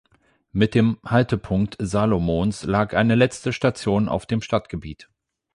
[0.51, 5.11] Mit dem Haltepunkt Salomons lag eine letzte Station auf dem Stadtgebiet.